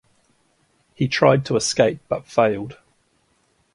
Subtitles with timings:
[0.95, 2.79] He tried to escape but failed.